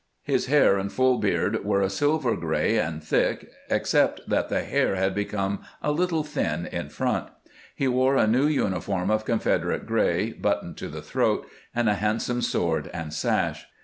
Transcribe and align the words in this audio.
His 0.23 0.47
hair 0.47 0.79
and 0.79 0.91
full 0.91 1.19
beard 1.19 1.63
were 1.63 1.83
a 1.83 1.87
silver 1.91 2.35
gray, 2.35 2.75
and 2.79 3.03
thick, 3.03 3.51
ex 3.69 3.91
cept 3.91 4.21
that 4.27 4.49
the 4.49 4.63
hair 4.63 4.95
had 4.95 5.13
become 5.13 5.59
a 5.79 5.91
little 5.91 6.23
thin 6.23 6.65
in 6.65 6.89
front. 6.89 7.29
He 7.75 7.87
wore 7.87 8.15
a 8.15 8.25
new 8.25 8.47
uniform 8.47 9.11
of 9.11 9.25
Confederate 9.25 9.85
gray, 9.85 10.31
buttoned 10.33 10.77
to 10.77 10.87
the 10.89 11.03
throat, 11.03 11.45
and 11.75 11.87
a 11.87 11.93
handsome 11.93 12.41
sword 12.41 12.89
and 12.91 13.13
sash. 13.13 13.67